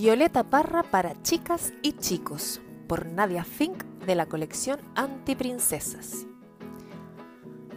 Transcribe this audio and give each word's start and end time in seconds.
Violeta 0.00 0.44
Parra 0.44 0.84
para 0.84 1.20
chicas 1.24 1.72
y 1.82 1.94
chicos, 1.94 2.60
por 2.86 3.06
Nadia 3.06 3.42
Fink 3.42 3.82
de 4.06 4.14
la 4.14 4.26
colección 4.26 4.78
Antiprincesas. 4.94 6.24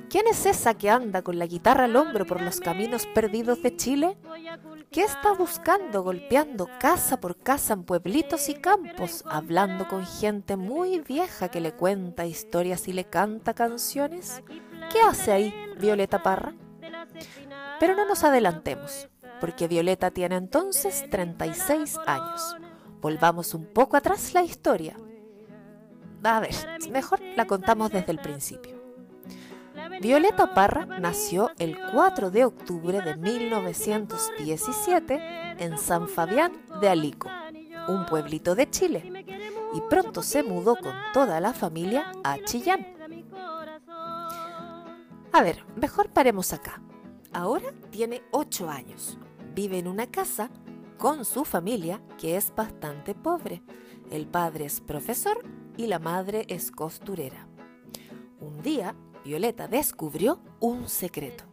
¿Quién 0.08 0.28
es 0.28 0.46
esa 0.46 0.76
que 0.76 0.92
anda 0.92 1.24
con 1.24 1.40
la 1.40 1.48
guitarra 1.48 1.86
al 1.86 1.96
hombro 1.96 2.28
por 2.28 2.40
los 2.40 2.60
caminos 2.60 3.08
perdidos 3.08 3.64
de 3.64 3.76
Chile? 3.76 4.18
¿Qué 4.92 5.02
está 5.02 5.34
buscando 5.34 6.04
golpeando 6.04 6.70
casa 6.80 7.20
por 7.20 7.38
casa 7.38 7.74
en 7.74 7.86
pueblitos 7.86 8.50
y 8.50 8.54
campos, 8.54 9.24
hablando 9.26 9.88
con 9.88 10.06
gente 10.06 10.58
muy 10.58 11.00
vieja 11.00 11.50
que 11.50 11.60
le 11.60 11.72
cuenta 11.72 12.28
historias 12.28 12.88
y 12.88 12.94
le 12.94 13.06
canta 13.06 13.56
canciones? 13.56 14.44
¿Qué 14.92 15.00
hace 15.02 15.32
ahí 15.32 15.56
Violeta 15.80 16.22
Parra? 16.22 16.54
Pero 17.80 17.96
no 17.96 18.06
nos 18.06 18.24
adelantemos, 18.24 19.10
porque 19.42 19.68
Violeta 19.68 20.12
tiene 20.12 20.38
entonces 20.38 21.04
36 21.10 21.98
años. 22.06 22.56
Volvamos 23.02 23.54
un 23.56 23.66
poco 23.66 23.98
atrás 23.98 24.34
la 24.34 24.44
historia. 24.44 24.96
A 26.24 26.40
ver, 26.40 26.56
mejor 26.92 27.20
la 27.36 27.48
contamos 27.48 27.92
desde 27.92 28.12
el 28.12 28.20
principio. 28.20 28.80
Violeta 30.00 30.54
Parra 30.54 30.86
nació 30.86 31.50
el 31.58 31.76
4 31.92 32.30
de 32.30 32.46
octubre 32.46 33.02
de 33.02 33.18
1917 33.18 35.20
en 35.58 35.76
San 35.78 36.08
Fabián 36.08 36.52
de 36.80 36.90
Alico, 36.90 37.30
un 37.88 38.06
pueblito 38.06 38.54
de 38.54 38.70
Chile, 38.70 39.26
y 39.74 39.82
pronto 39.90 40.22
se 40.22 40.44
mudó 40.44 40.76
con 40.76 40.94
toda 41.14 41.40
la 41.40 41.54
familia 41.54 42.12
a 42.24 42.38
Chillán. 42.44 42.86
A 45.32 45.42
ver, 45.42 45.66
mejor 45.76 46.10
paremos 46.10 46.54
acá. 46.54 46.80
Ahora 47.34 47.74
tiene 47.90 48.22
8 48.32 48.70
años. 48.70 49.18
Vive 49.54 49.80
en 49.80 49.88
una 49.88 50.08
casa 50.08 50.50
con 50.98 51.26
su 51.26 51.44
familia 51.44 52.02
que 52.18 52.38
es 52.38 52.54
bastante 52.56 53.14
pobre. 53.14 53.62
El 54.10 54.28
padre 54.28 54.66
es 54.66 54.80
profesor 54.82 55.44
y 55.78 55.88
la 55.88 56.00
madre 56.00 56.46
es 56.48 56.72
costurera. 56.72 57.48
Un 58.40 58.62
día 58.62 58.96
Violeta 59.24 59.68
descubrió 59.68 60.40
un 60.60 60.88
secreto, 60.88 61.44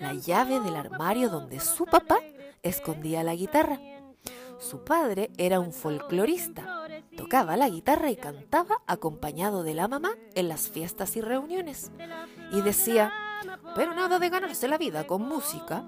la 0.00 0.12
llave 0.14 0.60
del 0.60 0.76
armario 0.76 1.30
donde 1.30 1.60
su 1.60 1.86
papá 1.86 2.18
escondía 2.62 3.22
la 3.22 3.34
guitarra. 3.34 3.80
Su 4.58 4.84
padre 4.84 5.30
era 5.36 5.60
un 5.60 5.72
folclorista, 5.72 6.86
tocaba 7.16 7.56
la 7.56 7.68
guitarra 7.68 8.10
y 8.10 8.16
cantaba 8.16 8.82
acompañado 8.86 9.62
de 9.62 9.74
la 9.74 9.88
mamá 9.88 10.12
en 10.34 10.48
las 10.48 10.68
fiestas 10.68 11.16
y 11.16 11.20
reuniones. 11.20 11.90
Y 12.52 12.60
decía, 12.62 13.12
pero 13.74 13.94
nada 13.94 14.18
de 14.18 14.30
ganarse 14.30 14.68
la 14.68 14.78
vida 14.78 15.06
con 15.06 15.22
música. 15.22 15.84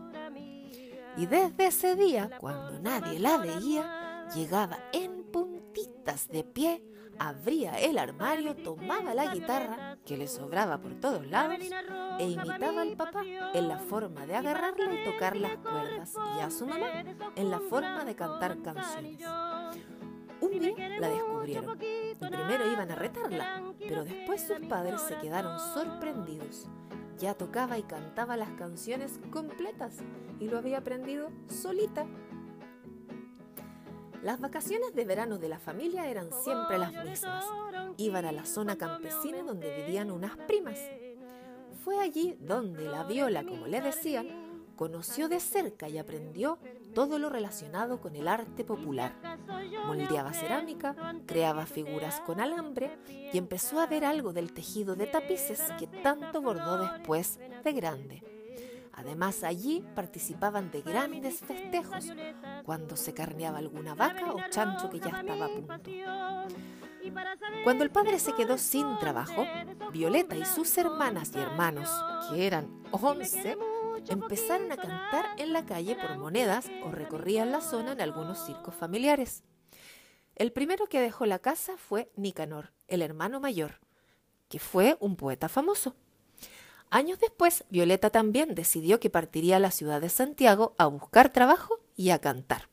Y 1.19 1.27
desde 1.27 1.67
ese 1.67 1.97
día, 1.97 2.31
cuando 2.39 2.79
nadie 2.81 3.19
la 3.19 3.39
veía, 3.39 4.27
llegaba 4.35 4.79
en 4.93 5.25
puntitas 5.25 6.29
de 6.29 6.45
pie 6.45 6.83
abría 7.19 7.79
el 7.79 7.99
armario, 7.99 8.55
tomaba 8.55 9.15
la 9.15 9.35
guitarra, 9.35 9.99
que 10.05 10.17
le 10.17 10.29
sobraba 10.29 10.79
por 10.79 10.95
todos 10.95 11.27
lados, 11.27 11.59
e 12.19 12.25
imitaba 12.25 12.83
al 12.83 12.97
papá 12.97 13.23
en 13.55 13.69
la 13.69 13.79
forma 13.79 14.27
de 14.27 14.37
agarrarla 14.37 14.95
y 14.95 15.05
tocar 15.05 15.37
las 15.37 15.57
cuerdas, 15.59 16.15
y 16.37 16.41
a 16.41 16.51
su 16.51 16.67
mamá 16.67 17.05
en 17.35 17.51
la 17.51 17.61
forma 17.61 18.05
de 18.05 18.15
cantar 18.15 18.63
canciones. 18.63 19.21
Un 20.41 20.51
día 20.59 20.99
la 21.01 21.09
descubrieron. 21.09 21.79
primero 21.79 22.73
iban 22.73 22.91
a 22.91 22.95
retarla, 22.95 23.63
pero 23.79 24.05
después 24.05 24.41
sus 24.47 24.61
padres 24.69 25.01
se 25.03 25.17
quedaron 25.17 25.59
sorprendidos. 25.59 26.69
Ya 27.19 27.35
tocaba 27.35 27.79
y 27.79 27.83
cantaba 27.83 28.37
las 28.37 28.51
canciones 28.51 29.19
completas 29.31 29.97
y 30.39 30.49
lo 30.49 30.59
había 30.59 30.79
aprendido 30.79 31.31
solita 31.49 32.07
las 34.23 34.41
vacaciones 34.41 34.95
de 34.95 35.05
verano 35.05 35.39
de 35.39 35.49
la 35.49 35.61
familia 35.61 36.09
eran 36.09 36.29
siempre 36.43 36.77
las 36.77 36.93
mismas. 36.93 37.45
Iban 37.97 38.25
a 38.25 38.33
la 38.33 38.45
zona 38.45 38.77
campesina 38.77 39.43
donde 39.43 39.73
vivían 39.77 40.11
unas 40.11 40.37
primas. 40.37 40.79
Fue 41.85 42.01
allí 42.01 42.37
donde 42.41 42.85
la 42.85 43.05
viola, 43.05 43.45
como 43.45 43.69
le 43.69 43.81
decían, 43.81 44.27
conoció 44.79 45.29
de 45.29 45.41
cerca 45.41 45.89
y 45.89 45.99
aprendió 45.99 46.59
todo 46.95 47.19
lo 47.19 47.29
relacionado 47.29 48.01
con 48.01 48.15
el 48.15 48.29
arte 48.29 48.65
popular. 48.65 49.13
Moldeaba 49.87 50.33
cerámica, 50.33 50.95
creaba 51.27 51.67
figuras 51.67 52.21
con 52.21 52.41
alambre 52.41 52.97
y 53.33 53.37
empezó 53.37 53.81
a 53.81 53.87
ver 53.87 54.05
algo 54.05 54.33
del 54.33 54.53
tejido 54.53 54.95
de 54.95 55.09
tapices 55.09 55.61
que 55.79 55.89
tanto 55.89 56.41
bordó 56.41 56.79
después 56.79 57.41
de 57.65 57.73
grande. 57.73 58.23
Además, 58.93 59.43
allí 59.43 59.85
participaban 59.95 60.71
de 60.71 60.83
grandes 60.83 61.41
festejos, 61.41 62.07
cuando 62.65 62.97
se 62.97 63.15
carneaba 63.15 63.59
alguna 63.59 63.95
vaca 63.95 64.33
o 64.33 64.41
chancho 64.49 64.91
que 64.91 65.01
ya 65.01 65.21
estaba 65.21 65.47
a 65.47 65.49
punto. 65.49 65.75
Cuando 67.65 67.85
el 67.85 67.91
padre 67.91 68.19
se 68.19 68.33
quedó 68.35 68.59
sin 68.59 68.99
trabajo, 68.99 69.45
Violeta 69.93 70.37
y 70.37 70.45
sus 70.45 70.77
hermanas 70.79 71.33
y 71.35 71.39
hermanos, 71.39 71.89
que 72.31 72.47
eran 72.47 72.83
once, 72.91 73.57
empezaron 74.09 74.73
a 74.73 74.77
cantar 74.77 75.27
en 75.39 75.53
la 75.53 75.65
calle 75.65 75.97
por 75.97 76.17
monedas 76.19 76.71
o 76.85 76.91
recorrían 76.91 77.53
la 77.53 77.61
zona 77.61 77.93
en 77.93 78.01
algunos 78.01 78.45
circos 78.45 78.75
familiares. 78.75 79.43
El 80.37 80.53
primero 80.53 80.87
que 80.87 81.01
dejó 81.01 81.27
la 81.27 81.39
casa 81.39 81.77
fue 81.77 82.11
Nicanor, 82.17 82.73
el 82.87 83.03
hermano 83.03 83.41
mayor, 83.41 83.81
que 84.49 84.59
fue 84.59 84.97
un 85.01 85.17
poeta 85.17 85.49
famoso. 85.49 85.97
Años 86.91 87.19
después, 87.19 87.65
Violeta 87.69 88.11
también 88.11 88.55
decidió 88.55 88.99
que 89.01 89.11
partiría 89.11 89.57
a 89.57 89.61
la 89.61 89.71
ciudad 89.71 90.01
de 90.01 90.09
Santiago 90.09 90.75
a 90.79 90.87
buscar 90.87 91.33
trabajo 91.33 91.81
y 91.97 92.11
a 92.11 92.21
cantar. 92.21 92.69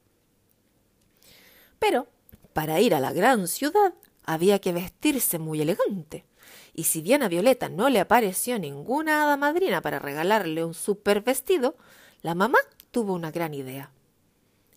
Pero, 1.80 2.08
para 2.54 2.80
ir 2.80 2.96
a 2.96 3.00
la 3.00 3.12
gran 3.12 3.48
ciudad, 3.48 3.94
había 4.26 4.60
que 4.60 4.74
vestirse 4.74 5.40
muy 5.40 5.62
elegante. 5.62 6.26
Y 6.74 6.84
si 6.84 7.02
bien 7.02 7.24
a 7.24 7.30
Violeta 7.30 7.70
no 7.70 7.90
le 7.90 8.00
apareció 8.00 8.60
ninguna 8.60 9.24
hada 9.24 9.38
madrina 9.38 9.82
para 9.82 10.00
regalarle 10.00 10.64
un 10.64 10.74
super 10.74 11.22
vestido, 11.22 11.76
la 12.22 12.36
mamá 12.36 12.60
tuvo 12.92 13.14
una 13.14 13.32
gran 13.32 13.54
idea. 13.54 13.92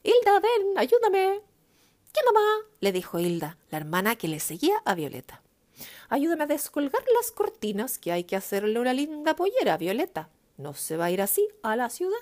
Hilda, 0.02 0.40
ven, 0.40 0.78
ayúdame. 0.78 1.40
¿Qué 2.12 2.20
mamá? 2.24 2.46
le 2.80 2.92
dijo 2.92 3.18
Hilda, 3.18 3.58
la 3.70 3.78
hermana 3.78 4.16
que 4.16 4.28
le 4.28 4.40
seguía 4.40 4.80
a 4.84 4.94
Violeta. 4.94 5.42
Ayúdame 6.08 6.44
a 6.44 6.46
descolgar 6.46 7.02
las 7.16 7.32
cortinas, 7.32 7.98
que 7.98 8.12
hay 8.12 8.24
que 8.24 8.36
hacerle 8.36 8.80
una 8.80 8.92
linda 8.92 9.36
pollera 9.36 9.74
a 9.74 9.78
Violeta. 9.78 10.30
No 10.56 10.74
se 10.74 10.96
va 10.96 11.06
a 11.06 11.10
ir 11.10 11.20
así 11.20 11.46
a 11.62 11.76
la 11.76 11.90
ciudad. 11.90 12.18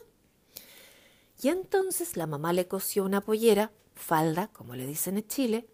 Y 1.42 1.48
entonces 1.48 2.16
la 2.16 2.26
mamá 2.26 2.52
le 2.52 2.66
cosió 2.66 3.04
una 3.04 3.20
pollera, 3.20 3.70
falda, 3.94 4.48
como 4.48 4.74
le 4.74 4.86
dicen 4.86 5.16
en 5.18 5.26
Chile, 5.26 5.66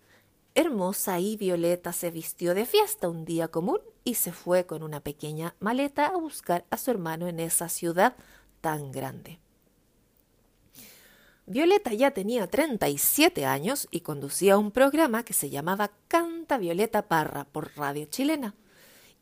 hermosa 0.55 1.19
y 1.21 1.37
Violeta 1.37 1.93
se 1.93 2.11
vistió 2.11 2.55
de 2.55 2.67
fiesta 2.67 3.09
un 3.09 3.25
día 3.25 3.49
común 3.49 3.79
y 4.05 4.15
se 4.15 4.33
fue 4.33 4.67
con 4.67 4.83
una 4.83 5.01
pequeña 5.01 5.55
maleta 5.61 6.07
a 6.07 6.17
buscar 6.17 6.65
a 6.71 6.77
su 6.77 6.91
hermano 6.91 7.29
en 7.29 7.41
esa 7.41 7.69
ciudad 7.69 8.17
tan 8.61 8.93
grande. 8.93 9.39
Violeta 11.47 11.93
ya 11.93 12.13
tenía 12.13 12.47
37 12.47 13.45
años 13.45 13.89
y 13.91 14.01
conducía 14.01 14.59
un 14.59 14.71
programa 14.71 15.25
que 15.25 15.33
se 15.33 15.51
llamaba 15.51 15.91
Canta 16.09 16.57
Violeta 16.57 17.09
Parra 17.09 17.45
por 17.45 17.77
Radio 17.77 18.07
Chilena. 18.07 18.55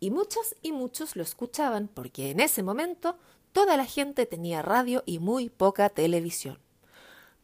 Y 0.00 0.10
muchas 0.10 0.54
y 0.62 0.72
muchos 0.72 1.16
lo 1.16 1.22
escuchaban 1.22 1.88
porque 1.88 2.30
en 2.30 2.40
ese 2.40 2.62
momento 2.62 3.18
toda 3.52 3.76
la 3.76 3.86
gente 3.86 4.26
tenía 4.26 4.62
radio 4.62 5.02
y 5.06 5.18
muy 5.18 5.48
poca 5.48 5.88
televisión. 5.88 6.58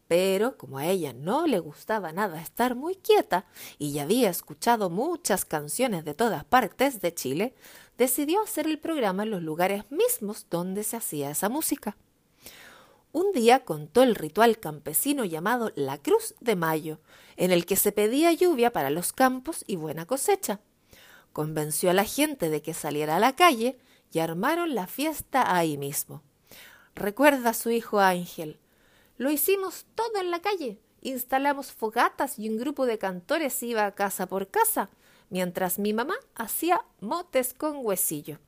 Pero 0.08 0.56
como 0.56 0.78
a 0.78 0.86
ella 0.86 1.12
no 1.12 1.46
le 1.46 1.58
gustaba 1.58 2.12
nada 2.12 2.40
estar 2.40 2.74
muy 2.74 2.94
quieta 2.96 3.46
y 3.78 3.92
ya 3.92 4.02
había 4.02 4.30
escuchado 4.30 4.90
muchas 4.90 5.44
canciones 5.44 6.04
de 6.04 6.14
todas 6.14 6.44
partes 6.44 7.00
de 7.00 7.12
Chile, 7.12 7.54
decidió 7.98 8.40
hacer 8.42 8.66
el 8.66 8.78
programa 8.78 9.24
en 9.24 9.30
los 9.30 9.42
lugares 9.42 9.90
mismos 9.90 10.46
donde 10.50 10.84
se 10.84 10.96
hacía 10.96 11.30
esa 11.30 11.48
música 11.48 11.96
un 13.16 13.32
día 13.32 13.64
contó 13.64 14.02
el 14.02 14.14
ritual 14.14 14.58
campesino 14.58 15.24
llamado 15.24 15.72
la 15.74 15.96
Cruz 15.96 16.34
de 16.40 16.54
Mayo, 16.54 17.00
en 17.38 17.50
el 17.50 17.64
que 17.64 17.76
se 17.76 17.90
pedía 17.90 18.30
lluvia 18.34 18.74
para 18.74 18.90
los 18.90 19.14
campos 19.14 19.64
y 19.66 19.76
buena 19.76 20.04
cosecha. 20.04 20.60
Convenció 21.32 21.88
a 21.88 21.94
la 21.94 22.04
gente 22.04 22.50
de 22.50 22.60
que 22.60 22.74
saliera 22.74 23.16
a 23.16 23.18
la 23.18 23.34
calle 23.34 23.78
y 24.12 24.18
armaron 24.18 24.74
la 24.74 24.86
fiesta 24.86 25.56
ahí 25.56 25.78
mismo. 25.78 26.20
Recuerda 26.94 27.50
a 27.50 27.54
su 27.54 27.70
hijo 27.70 28.00
Ángel. 28.00 28.58
Lo 29.18 29.30
hicimos 29.30 29.86
todo 29.94 30.20
en 30.20 30.30
la 30.30 30.40
calle. 30.40 30.78
Instalamos 31.02 31.72
fogatas 31.72 32.38
y 32.38 32.48
un 32.48 32.58
grupo 32.58 32.86
de 32.86 32.98
cantores 32.98 33.62
iba 33.62 33.90
casa 33.92 34.26
por 34.26 34.48
casa, 34.48 34.90
mientras 35.30 35.78
mi 35.78 35.92
mamá 35.92 36.16
hacía 36.34 36.84
motes 37.00 37.54
con 37.54 37.84
huesillo. 37.84 38.38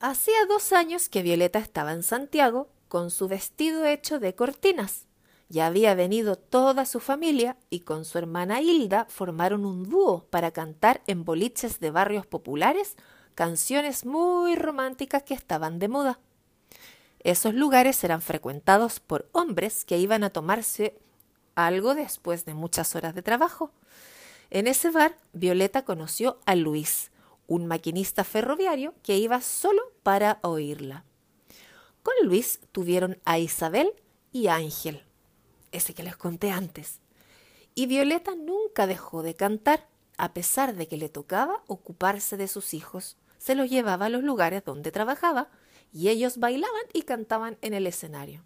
Hacía 0.00 0.46
dos 0.48 0.72
años 0.72 1.08
que 1.08 1.22
Violeta 1.22 1.60
estaba 1.60 1.92
en 1.92 2.02
Santiago 2.02 2.68
con 2.88 3.10
su 3.10 3.28
vestido 3.28 3.84
hecho 3.84 4.18
de 4.18 4.34
cortinas. 4.34 5.06
Ya 5.48 5.66
había 5.66 5.94
venido 5.94 6.36
toda 6.36 6.86
su 6.86 6.98
familia 6.98 7.56
y 7.70 7.80
con 7.80 8.04
su 8.04 8.18
hermana 8.18 8.60
Hilda 8.62 9.06
formaron 9.08 9.64
un 9.64 9.88
dúo 9.88 10.24
para 10.30 10.50
cantar 10.50 11.02
en 11.06 11.24
boliches 11.24 11.78
de 11.78 11.90
barrios 11.90 12.26
populares 12.26 12.96
canciones 13.34 14.04
muy 14.04 14.56
románticas 14.56 15.22
que 15.22 15.34
estaban 15.34 15.78
de 15.78 15.88
moda. 15.88 16.18
Esos 17.24 17.54
lugares 17.54 18.02
eran 18.02 18.20
frecuentados 18.20 18.98
por 18.98 19.28
hombres 19.32 19.84
que 19.84 19.98
iban 19.98 20.24
a 20.24 20.30
tomarse 20.30 20.98
algo 21.54 21.94
después 21.94 22.44
de 22.44 22.54
muchas 22.54 22.96
horas 22.96 23.14
de 23.14 23.22
trabajo. 23.22 23.70
En 24.50 24.66
ese 24.66 24.90
bar, 24.90 25.16
Violeta 25.32 25.84
conoció 25.84 26.40
a 26.46 26.56
Luis, 26.56 27.10
un 27.46 27.66
maquinista 27.66 28.24
ferroviario 28.24 28.94
que 29.02 29.18
iba 29.18 29.40
solo 29.40 29.82
para 30.02 30.38
oírla. 30.42 31.04
Con 32.02 32.14
Luis 32.24 32.60
tuvieron 32.72 33.18
a 33.24 33.38
Isabel 33.38 33.92
y 34.32 34.48
Ángel, 34.48 35.04
ese 35.70 35.94
que 35.94 36.02
les 36.02 36.16
conté 36.16 36.50
antes. 36.50 37.00
Y 37.74 37.86
Violeta 37.86 38.34
nunca 38.34 38.86
dejó 38.86 39.22
de 39.22 39.34
cantar, 39.34 39.86
a 40.18 40.34
pesar 40.34 40.74
de 40.74 40.88
que 40.88 40.96
le 40.96 41.08
tocaba 41.08 41.62
ocuparse 41.66 42.36
de 42.36 42.48
sus 42.48 42.74
hijos. 42.74 43.16
Se 43.38 43.54
los 43.54 43.70
llevaba 43.70 44.06
a 44.06 44.08
los 44.08 44.22
lugares 44.22 44.64
donde 44.64 44.90
trabajaba 44.90 45.48
y 45.92 46.08
ellos 46.08 46.38
bailaban 46.38 46.82
y 46.92 47.02
cantaban 47.02 47.58
en 47.60 47.74
el 47.74 47.86
escenario. 47.86 48.42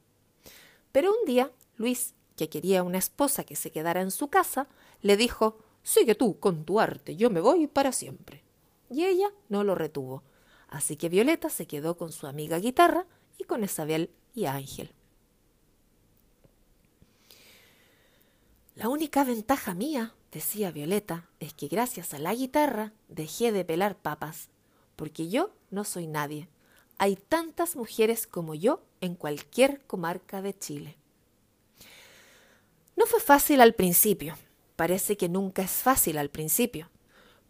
Pero 0.92 1.10
un 1.10 1.26
día, 1.26 1.50
Luis, 1.76 2.14
que 2.36 2.48
quería 2.48 2.82
una 2.82 2.98
esposa 2.98 3.44
que 3.44 3.56
se 3.56 3.70
quedara 3.70 4.00
en 4.00 4.10
su 4.10 4.28
casa, 4.28 4.68
le 5.02 5.16
dijo 5.16 5.58
Sigue 5.82 6.16
tú 6.16 6.40
con 6.40 6.64
tu 6.64 6.80
arte, 6.80 7.14
yo 7.14 7.30
me 7.30 7.40
voy 7.40 7.68
para 7.68 7.92
siempre. 7.92 8.42
Y 8.90 9.04
ella 9.04 9.30
no 9.48 9.62
lo 9.62 9.76
retuvo. 9.76 10.24
Así 10.68 10.96
que 10.96 11.08
Violeta 11.08 11.48
se 11.48 11.68
quedó 11.68 11.96
con 11.96 12.10
su 12.10 12.26
amiga 12.26 12.58
guitarra 12.58 13.06
y 13.38 13.44
con 13.44 13.62
Isabel 13.62 14.10
y 14.34 14.46
Ángel. 14.46 14.90
La 18.74 18.88
única 18.88 19.22
ventaja 19.22 19.74
mía, 19.74 20.12
decía 20.32 20.72
Violeta, 20.72 21.28
es 21.38 21.54
que 21.54 21.68
gracias 21.68 22.14
a 22.14 22.18
la 22.18 22.34
guitarra 22.34 22.92
dejé 23.08 23.52
de 23.52 23.64
pelar 23.64 23.96
papas, 23.96 24.48
porque 24.96 25.28
yo 25.28 25.50
no 25.70 25.84
soy 25.84 26.08
nadie. 26.08 26.48
Hay 26.98 27.16
tantas 27.16 27.76
mujeres 27.76 28.26
como 28.26 28.54
yo 28.54 28.82
en 29.00 29.14
cualquier 29.14 29.84
comarca 29.86 30.40
de 30.40 30.58
Chile. 30.58 30.96
No 32.96 33.04
fue 33.04 33.20
fácil 33.20 33.60
al 33.60 33.74
principio, 33.74 34.36
parece 34.76 35.18
que 35.18 35.28
nunca 35.28 35.62
es 35.62 35.70
fácil 35.70 36.16
al 36.16 36.30
principio, 36.30 36.88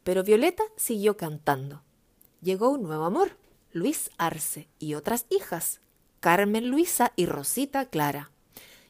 pero 0.02 0.24
Violeta 0.24 0.64
siguió 0.76 1.16
cantando. 1.16 1.82
Llegó 2.42 2.70
un 2.70 2.82
nuevo 2.82 3.04
amor, 3.04 3.36
Luis 3.72 4.10
Arce, 4.18 4.68
y 4.80 4.94
otras 4.94 5.26
hijas, 5.30 5.80
Carmen 6.18 6.68
Luisa 6.68 7.12
y 7.14 7.26
Rosita 7.26 7.86
Clara. 7.86 8.32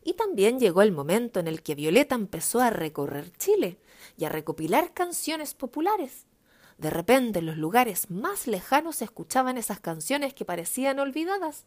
Y 0.02 0.14
también 0.14 0.58
llegó 0.58 0.80
el 0.80 0.92
momento 0.92 1.40
en 1.40 1.48
el 1.48 1.62
que 1.62 1.74
Violeta 1.74 2.14
empezó 2.14 2.60
a 2.60 2.70
recorrer 2.70 3.30
Chile 3.36 3.78
y 4.16 4.24
a 4.24 4.30
recopilar 4.30 4.94
canciones 4.94 5.52
populares. 5.52 6.24
De 6.78 6.90
repente 6.90 7.38
en 7.38 7.46
los 7.46 7.56
lugares 7.56 8.10
más 8.10 8.46
lejanos 8.46 8.96
se 8.96 9.04
escuchaban 9.04 9.56
esas 9.56 9.80
canciones 9.80 10.34
que 10.34 10.44
parecían 10.44 10.98
olvidadas. 10.98 11.64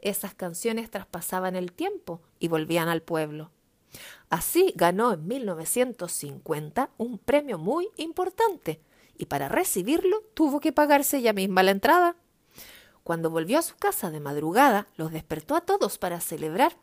Esas 0.00 0.34
canciones 0.34 0.90
traspasaban 0.90 1.56
el 1.56 1.72
tiempo 1.72 2.20
y 2.38 2.48
volvían 2.48 2.88
al 2.88 3.02
pueblo. 3.02 3.50
Así 4.30 4.72
ganó 4.76 5.12
en 5.12 5.26
1950 5.26 6.90
un 6.98 7.18
premio 7.18 7.58
muy 7.58 7.88
importante 7.96 8.80
y 9.16 9.26
para 9.26 9.48
recibirlo 9.48 10.22
tuvo 10.34 10.60
que 10.60 10.72
pagarse 10.72 11.18
ella 11.18 11.32
misma 11.32 11.62
la 11.62 11.70
entrada. 11.70 12.16
Cuando 13.02 13.30
volvió 13.30 13.58
a 13.58 13.62
su 13.62 13.76
casa 13.76 14.10
de 14.10 14.20
madrugada, 14.20 14.88
los 14.96 15.12
despertó 15.12 15.54
a 15.54 15.60
todos 15.60 15.98
para 15.98 16.20
celebrar 16.20 16.76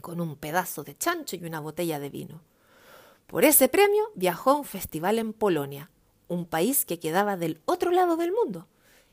con 0.00 0.20
un 0.20 0.36
pedazo 0.36 0.84
de 0.84 0.96
chancho 0.96 1.36
y 1.36 1.44
una 1.44 1.60
botella 1.60 1.98
de 1.98 2.08
vino. 2.08 2.40
Por 3.26 3.44
ese 3.44 3.68
premio 3.68 4.04
viajó 4.14 4.50
a 4.50 4.56
un 4.56 4.64
festival 4.64 5.18
en 5.18 5.32
Polonia, 5.32 5.90
un 6.30 6.46
país 6.46 6.86
que 6.86 7.00
quedaba 7.00 7.36
del 7.36 7.60
otro 7.66 7.90
lado 7.90 8.16
del 8.16 8.32
mundo, 8.32 8.68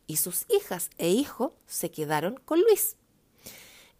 y 0.06 0.18
sus 0.18 0.46
hijas 0.50 0.90
e 0.98 1.10
hijo 1.10 1.56
se 1.66 1.92
quedaron 1.92 2.40
con 2.46 2.62
Luis. 2.62 2.96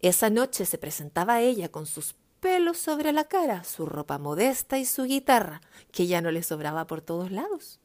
Esa 0.00 0.30
noche 0.30 0.64
se 0.64 0.78
presentaba 0.78 1.40
ella 1.40 1.68
con 1.68 1.84
sus 1.84 2.14
pelos 2.38 2.78
sobre 2.78 3.12
la 3.12 3.24
cara, 3.24 3.64
su 3.64 3.86
ropa 3.86 4.18
modesta 4.18 4.78
y 4.78 4.84
su 4.84 5.04
guitarra, 5.04 5.60
que 5.90 6.06
ya 6.06 6.20
no 6.20 6.30
le 6.30 6.44
sobraba 6.44 6.86
por 6.86 7.00
todos 7.00 7.32
lados. 7.32 7.80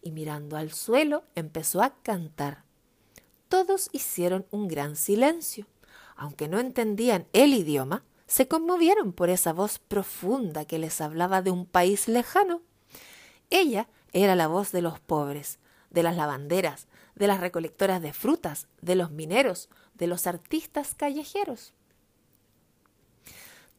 Y 0.00 0.12
mirando 0.12 0.56
al 0.56 0.72
suelo 0.72 1.24
empezó 1.34 1.82
a 1.82 2.00
cantar. 2.02 2.64
Todos 3.48 3.90
hicieron 3.92 4.46
un 4.52 4.68
gran 4.68 4.94
silencio. 4.94 5.66
Aunque 6.14 6.46
no 6.48 6.60
entendían 6.60 7.26
el 7.32 7.52
idioma, 7.52 8.04
se 8.28 8.46
conmovieron 8.46 9.12
por 9.12 9.28
esa 9.28 9.52
voz 9.52 9.80
profunda 9.80 10.64
que 10.64 10.78
les 10.78 11.00
hablaba 11.00 11.42
de 11.42 11.50
un 11.50 11.66
país 11.66 12.06
lejano. 12.06 12.62
Ella 13.50 13.88
era 14.12 14.34
la 14.34 14.48
voz 14.48 14.72
de 14.72 14.82
los 14.82 15.00
pobres, 15.00 15.58
de 15.90 16.02
las 16.02 16.16
lavanderas, 16.16 16.86
de 17.14 17.26
las 17.26 17.40
recolectoras 17.40 18.00
de 18.00 18.12
frutas, 18.12 18.68
de 18.80 18.94
los 18.94 19.10
mineros, 19.10 19.68
de 19.94 20.06
los 20.06 20.26
artistas 20.26 20.94
callejeros. 20.94 21.74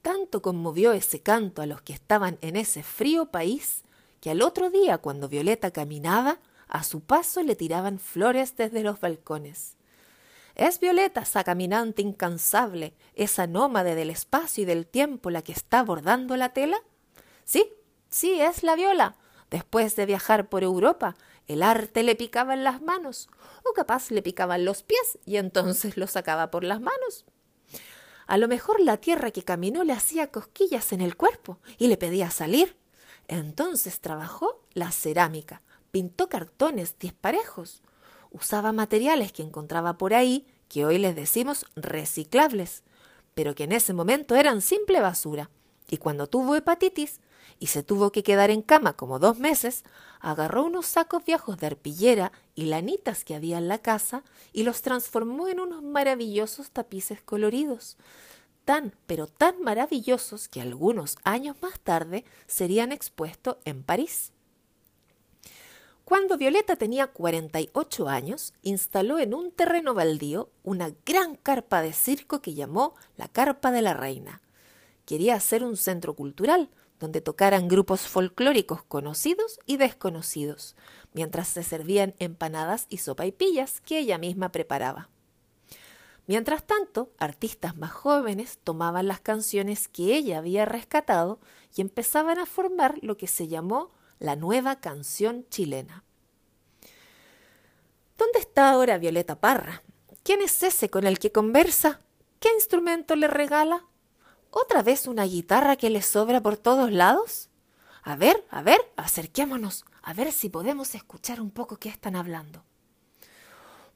Tanto 0.02 0.42
conmovió 0.42 0.94
ese 0.94 1.22
canto 1.22 1.62
a 1.62 1.66
los 1.66 1.82
que 1.82 1.94
estaban 1.94 2.38
en 2.42 2.56
ese 2.56 2.84
frío 2.84 3.28
país 3.28 3.84
que 4.20 4.30
al 4.32 4.42
otro 4.42 4.70
día, 4.70 5.00
cuando 5.00 5.30
Violeta 5.30 5.72
caminaba, 5.72 6.40
a 6.68 6.84
su 6.84 7.02
paso 7.02 7.44
le 7.44 7.56
tiraban 7.56 8.00
flores 8.00 8.56
desde 8.56 8.84
los 8.84 9.00
balcones. 9.00 9.76
Es 10.56 10.80
Violeta, 10.80 11.22
esa 11.22 11.44
caminante 11.44 12.02
incansable, 12.02 12.94
esa 13.16 13.48
nómade 13.48 13.96
del 13.96 14.10
espacio 14.10 14.64
y 14.64 14.66
del 14.66 14.86
tiempo 14.86 15.30
la 15.30 15.42
que 15.42 15.52
está 15.52 15.84
bordando 15.84 16.38
la 16.38 16.50
tela? 16.50 16.78
Sí, 17.44 17.72
sí, 18.10 18.40
es 18.40 18.64
la 18.64 18.76
Viola. 18.76 19.16
Después 19.52 19.98
de 19.98 20.06
viajar 20.06 20.48
por 20.48 20.64
Europa, 20.64 21.16
el 21.46 21.62
arte 21.62 22.04
le 22.04 22.16
picaba 22.16 22.54
en 22.54 22.64
las 22.64 22.82
manos, 22.82 23.30
o 23.64 23.74
capaz 23.74 24.10
le 24.10 24.24
picaban 24.24 24.64
los 24.64 24.82
pies 24.82 25.20
y 25.26 25.36
entonces 25.36 25.98
lo 25.98 26.08
sacaba 26.08 26.50
por 26.50 26.64
las 26.64 26.80
manos. 26.80 27.26
A 28.28 28.38
lo 28.38 28.48
mejor 28.48 28.80
la 28.80 28.96
tierra 28.96 29.32
que 29.32 29.44
caminó 29.44 29.84
le 29.84 29.92
hacía 29.92 30.32
cosquillas 30.32 30.94
en 30.94 31.02
el 31.02 31.18
cuerpo 31.18 31.60
y 31.78 31.88
le 31.88 31.98
pedía 31.98 32.32
salir. 32.32 32.78
Entonces 33.28 34.00
trabajó 34.00 34.64
la 34.74 34.90
cerámica, 34.92 35.62
pintó 35.92 36.30
cartones 36.30 36.98
disparejos, 36.98 37.82
usaba 38.32 38.72
materiales 38.72 39.34
que 39.34 39.44
encontraba 39.44 39.98
por 39.98 40.14
ahí, 40.14 40.48
que 40.70 40.86
hoy 40.86 40.98
les 40.98 41.14
decimos 41.14 41.66
reciclables, 41.76 42.84
pero 43.34 43.54
que 43.54 43.66
en 43.66 43.74
ese 43.74 43.92
momento 43.92 44.36
eran 44.36 44.62
simple 44.62 45.02
basura. 45.02 45.50
Y 45.92 45.98
cuando 45.98 46.26
tuvo 46.26 46.56
hepatitis 46.56 47.20
y 47.60 47.68
se 47.68 47.84
tuvo 47.84 48.14
que 48.14 48.24
quedar 48.24 48.50
en 48.50 48.62
cama 48.62 48.94
como 48.94 49.20
dos 49.20 49.38
meses, 49.38 49.84
agarró 50.22 50.64
unos 50.64 50.86
sacos 50.86 51.26
viejos 51.26 51.58
de 51.58 51.68
arpillera 51.68 52.32
y 52.56 52.66
lanitas 52.66 53.26
que 53.26 53.36
había 53.36 53.58
en 53.58 53.68
la 53.68 53.78
casa 53.78 54.24
y 54.54 54.64
los 54.64 54.82
transformó 54.82 55.50
en 55.50 55.60
unos 55.60 55.84
maravillosos 55.84 56.72
tapices 56.72 57.22
coloridos, 57.22 57.98
tan 58.64 58.96
pero 59.06 59.28
tan 59.28 59.62
maravillosos 59.62 60.48
que 60.48 60.62
algunos 60.62 61.18
años 61.26 61.58
más 61.62 61.78
tarde 61.82 62.24
serían 62.48 62.94
expuestos 62.94 63.58
en 63.66 63.84
París. 63.84 64.32
Cuando 66.06 66.38
Violeta 66.38 66.78
tenía 66.78 67.08
48 67.08 68.08
años, 68.08 68.54
instaló 68.62 69.20
en 69.20 69.34
un 69.34 69.52
terreno 69.52 69.94
baldío 69.94 70.50
una 70.64 70.94
gran 71.06 71.36
carpa 71.36 71.82
de 71.82 71.92
circo 71.92 72.42
que 72.42 72.54
llamó 72.54 72.96
la 73.18 73.28
Carpa 73.28 73.72
de 73.72 73.82
la 73.82 73.94
Reina. 73.94 74.42
Quería 75.12 75.36
hacer 75.36 75.66
un 75.66 75.76
centro 75.76 76.16
cultural 76.16 76.70
donde 76.98 77.20
tocaran 77.20 77.68
grupos 77.68 78.08
folclóricos 78.08 78.82
conocidos 78.86 79.60
y 79.66 79.76
desconocidos, 79.76 80.78
mientras 81.12 81.50
se 81.50 81.64
servían 81.64 82.16
empanadas 82.20 82.86
y 82.88 83.00
sopaipillas 83.00 83.82
que 83.82 84.00
ella 84.00 84.18
misma 84.18 84.54
preparaba. 84.54 85.10
Mientras 86.28 86.66
tanto, 86.66 87.12
artistas 87.18 87.76
más 87.76 87.92
jóvenes 87.92 88.60
tomaban 88.64 89.10
las 89.10 89.20
canciones 89.20 89.90
que 89.90 90.16
ella 90.16 90.38
había 90.38 90.64
rescatado 90.64 91.42
y 91.76 91.82
empezaban 91.82 92.40
a 92.40 92.46
formar 92.46 92.98
lo 93.02 93.18
que 93.18 93.28
se 93.28 93.50
llamó 93.50 93.92
la 94.18 94.38
nueva 94.38 94.80
canción 94.80 95.46
chilena. 95.50 96.06
¿Dónde 98.18 98.40
está 98.40 98.72
ahora 98.72 98.98
Violeta 98.98 99.42
Parra? 99.42 99.84
¿Quién 100.24 100.42
es 100.42 100.64
ese 100.64 100.90
con 100.90 101.06
el 101.06 101.20
que 101.20 101.34
conversa? 101.34 102.00
¿Qué 102.40 102.48
instrumento 102.56 103.18
le 103.18 103.28
regala? 103.28 103.91
¿Otra 104.52 104.84
vez 104.84 105.08
una 105.08 105.24
guitarra 105.24 105.78
que 105.78 105.90
le 105.90 106.02
sobra 106.02 106.42
por 106.42 106.58
todos 106.58 106.92
lados? 106.92 107.50
A 108.04 108.18
ver, 108.18 108.46
a 108.50 108.62
ver, 108.62 108.82
acerquémonos, 108.98 109.86
a 110.02 110.14
ver 110.14 110.34
si 110.34 110.50
podemos 110.50 110.94
escuchar 110.94 111.40
un 111.40 111.52
poco 111.52 111.78
qué 111.78 111.88
están 111.88 112.18
hablando. 112.18 112.66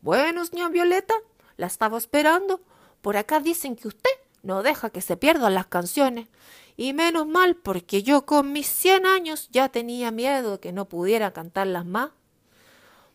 Bueno, 0.02 0.46
señor 0.46 0.72
Violeta, 0.72 1.14
la 1.58 1.68
estaba 1.68 1.98
esperando. 1.98 2.62
Por 3.02 3.18
acá 3.18 3.42
dicen 3.42 3.76
que 3.76 3.90
usted 3.90 4.12
no 4.44 4.64
deja 4.64 4.90
que 4.92 5.02
se 5.02 5.18
pierdan 5.18 5.56
las 5.56 5.68
canciones 5.68 6.30
y 6.78 6.94
menos 6.94 7.28
mal 7.28 7.56
porque 7.56 8.02
yo 8.02 8.26
con 8.26 8.54
mis 8.54 8.68
cien 8.68 9.06
años 9.06 9.50
ya 9.52 9.68
tenía 9.68 10.12
miedo 10.12 10.54
de 10.54 10.60
que 10.60 10.72
no 10.72 10.86
pudiera 10.86 11.34
cantarlas 11.34 11.86
más. 11.86 12.12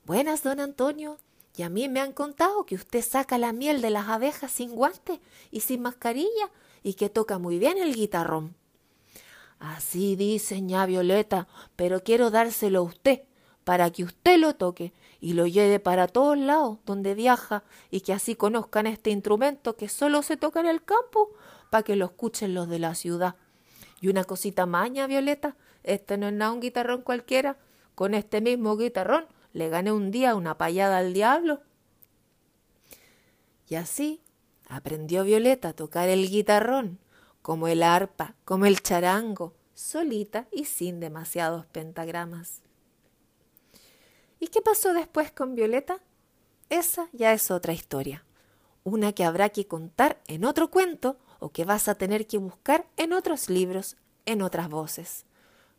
Buenas, 0.04 0.42
don 0.42 0.60
Antonio. 0.60 1.18
Y 1.60 1.62
a 1.62 1.68
mí 1.68 1.90
me 1.90 2.00
han 2.00 2.14
contado 2.14 2.64
que 2.64 2.74
usted 2.74 3.02
saca 3.02 3.36
la 3.36 3.52
miel 3.52 3.82
de 3.82 3.90
las 3.90 4.08
abejas 4.08 4.50
sin 4.50 4.70
guante 4.70 5.20
y 5.50 5.60
sin 5.60 5.82
mascarilla 5.82 6.50
y 6.82 6.94
que 6.94 7.10
toca 7.10 7.38
muy 7.38 7.58
bien 7.58 7.76
el 7.76 7.94
guitarrón. 7.94 8.56
Así 9.58 10.16
dice 10.16 10.62
ña 10.62 10.86
Violeta, 10.86 11.48
pero 11.76 12.02
quiero 12.02 12.30
dárselo 12.30 12.78
a 12.78 12.84
usted, 12.84 13.24
para 13.64 13.90
que 13.90 14.04
usted 14.04 14.38
lo 14.38 14.54
toque 14.54 14.94
y 15.20 15.34
lo 15.34 15.46
lleve 15.46 15.80
para 15.80 16.08
todos 16.08 16.38
lados 16.38 16.78
donde 16.86 17.14
viaja 17.14 17.62
y 17.90 18.00
que 18.00 18.14
así 18.14 18.36
conozcan 18.36 18.86
este 18.86 19.10
instrumento 19.10 19.76
que 19.76 19.90
solo 19.90 20.22
se 20.22 20.38
toca 20.38 20.60
en 20.60 20.66
el 20.66 20.82
campo 20.82 21.28
para 21.68 21.82
que 21.82 21.94
lo 21.94 22.06
escuchen 22.06 22.54
los 22.54 22.70
de 22.70 22.78
la 22.78 22.94
ciudad. 22.94 23.34
Y 24.00 24.08
una 24.08 24.24
cosita 24.24 24.64
maña, 24.64 25.06
Violeta, 25.06 25.56
este 25.82 26.16
no 26.16 26.28
es 26.28 26.32
nada 26.32 26.52
un 26.52 26.60
guitarrón 26.60 27.02
cualquiera. 27.02 27.58
Con 27.94 28.14
este 28.14 28.40
mismo 28.40 28.78
guitarrón 28.78 29.26
le 29.52 29.68
gané 29.68 29.92
un 29.92 30.10
día 30.10 30.34
una 30.34 30.56
payada 30.58 30.98
al 30.98 31.12
diablo. 31.12 31.60
Y 33.68 33.76
así 33.76 34.22
aprendió 34.68 35.24
Violeta 35.24 35.70
a 35.70 35.72
tocar 35.72 36.08
el 36.08 36.28
guitarrón, 36.28 36.98
como 37.42 37.68
el 37.68 37.82
arpa, 37.82 38.34
como 38.44 38.66
el 38.66 38.82
charango, 38.82 39.54
solita 39.74 40.46
y 40.52 40.66
sin 40.66 41.00
demasiados 41.00 41.66
pentagramas. 41.66 42.62
¿Y 44.38 44.48
qué 44.48 44.62
pasó 44.62 44.92
después 44.92 45.32
con 45.32 45.54
Violeta? 45.54 46.00
Esa 46.68 47.08
ya 47.12 47.32
es 47.32 47.50
otra 47.50 47.72
historia, 47.72 48.24
una 48.84 49.12
que 49.12 49.24
habrá 49.24 49.48
que 49.48 49.66
contar 49.66 50.20
en 50.26 50.44
otro 50.44 50.70
cuento 50.70 51.18
o 51.40 51.50
que 51.50 51.64
vas 51.64 51.88
a 51.88 51.94
tener 51.94 52.26
que 52.26 52.38
buscar 52.38 52.86
en 52.96 53.12
otros 53.12 53.50
libros, 53.50 53.96
en 54.26 54.42
otras 54.42 54.68
voces. 54.68 55.24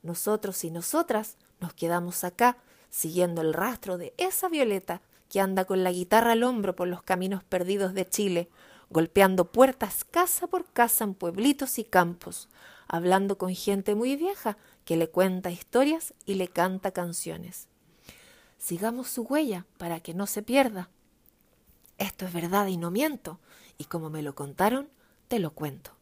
Nosotros 0.04 0.64
y 0.64 0.72
nosotras 0.72 1.38
nos 1.60 1.74
quedamos 1.74 2.24
acá 2.24 2.58
siguiendo 2.92 3.42
el 3.42 3.56
rastro 3.56 3.98
de 3.98 4.14
esa 4.18 4.50
Violeta 4.50 5.02
que 5.30 5.40
anda 5.40 5.66
con 5.66 5.84
la 5.84 5.92
guitarra 5.92 6.34
al 6.34 6.44
hombro 6.44 6.76
por 6.76 6.88
los 6.88 7.02
caminos 7.02 7.44
perdidos 7.44 7.94
de 7.96 8.08
Chile, 8.08 8.50
golpeando 8.90 9.46
puertas 9.52 10.04
casa 10.04 10.46
por 10.46 10.72
casa 10.72 11.06
en 11.06 11.16
pueblitos 11.16 11.80
y 11.80 11.86
campos, 11.86 12.50
hablando 12.88 13.38
con 13.38 13.56
gente 13.56 13.96
muy 13.96 14.18
vieja 14.18 14.58
que 14.84 14.98
le 14.98 15.10
cuenta 15.10 15.50
historias 15.50 16.14
y 16.26 16.36
le 16.36 16.50
canta 16.50 16.92
canciones. 16.92 17.70
Sigamos 18.58 19.08
su 19.08 19.24
huella 19.24 19.66
para 19.78 20.02
que 20.02 20.14
no 20.14 20.28
se 20.28 20.44
pierda. 20.44 20.90
Esto 21.98 22.26
es 22.26 22.34
verdad 22.34 22.68
y 22.68 22.76
no 22.76 22.92
miento, 22.92 23.40
y 23.78 23.86
como 23.86 24.10
me 24.10 24.22
lo 24.22 24.36
contaron, 24.36 24.90
te 25.30 25.40
lo 25.40 25.52
cuento. 25.52 26.01